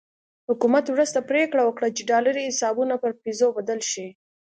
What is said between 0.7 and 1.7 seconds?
وروسته پرېکړه